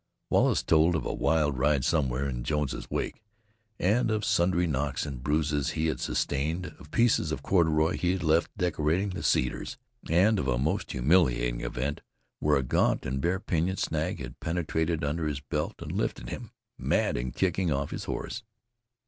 Wallace 0.31 0.63
told 0.63 0.95
of 0.95 1.05
a 1.05 1.13
wild 1.13 1.59
ride 1.59 1.85
somewhere 1.85 2.27
in 2.27 2.43
Jones's 2.43 2.89
wake, 2.89 3.21
and 3.77 4.09
of 4.09 4.25
sundry 4.25 4.65
knocks 4.65 5.05
and 5.05 5.21
bruises 5.21 5.69
he 5.77 5.85
had 5.85 5.99
sustained, 5.99 6.73
of 6.79 6.89
pieces 6.89 7.31
of 7.31 7.43
corduroy 7.43 7.91
he 7.95 8.13
had 8.13 8.23
left 8.23 8.49
decorating 8.57 9.09
the 9.11 9.21
cedars 9.21 9.77
and 10.09 10.39
of 10.39 10.47
a 10.47 10.57
most 10.57 10.91
humiliating 10.93 11.61
event, 11.61 12.01
where 12.39 12.57
a 12.57 12.63
gaunt 12.63 13.05
and 13.05 13.21
bare 13.21 13.39
pinyon 13.39 13.77
snag 13.77 14.19
had 14.19 14.39
penetrated 14.39 15.03
under 15.03 15.27
his 15.27 15.39
belt 15.39 15.75
and 15.83 15.91
lifted 15.91 16.29
him, 16.29 16.49
mad 16.79 17.15
and 17.15 17.35
kicking, 17.35 17.71
off 17.71 17.91
his 17.91 18.05
horse. 18.05 18.41